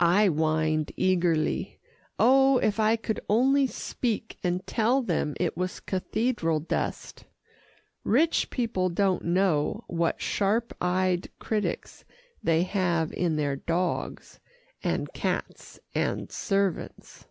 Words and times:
I 0.00 0.28
whined 0.30 0.92
eagerly. 0.96 1.78
Oh, 2.18 2.56
if 2.56 2.80
I 2.80 2.96
could 2.96 3.20
only 3.28 3.66
speak, 3.66 4.38
and 4.42 4.66
tell 4.66 5.02
them 5.02 5.34
it 5.38 5.58
was 5.58 5.78
cathedral 5.78 6.58
dust. 6.58 7.26
Rich 8.02 8.48
people 8.48 8.88
don't 8.88 9.26
know 9.26 9.84
what 9.88 10.22
sharp 10.22 10.74
eyed 10.80 11.28
critics 11.38 12.06
they 12.42 12.62
have 12.62 13.12
in 13.12 13.36
their 13.36 13.56
dogs, 13.56 14.40
and 14.82 15.12
cats 15.12 15.78
and 15.94 16.32
servants. 16.32 17.26